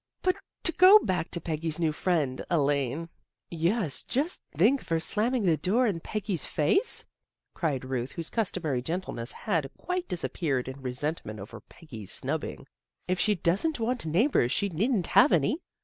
[0.23, 3.09] "But to go back to Peggy's new friend Elaine
[3.51, 7.05] ""Yes, just to think of her slamming the door in Peggy's face,"
[7.53, 12.65] cried Ruth, whose customary gentleness had quite disappeared in resent ment over Peggy's snubbing."
[13.07, 15.61] If she doesn't want neighbors she needn't have any.